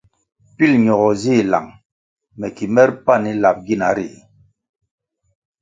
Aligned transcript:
Pil 0.55 0.71
ñogo 0.83 1.09
zih 1.21 1.43
lang 1.51 1.67
me 2.37 2.47
ki 2.55 2.65
mere 2.75 2.93
pani 3.05 3.31
lap 3.41 3.57
gina 3.65 3.89
ri. 3.97 4.07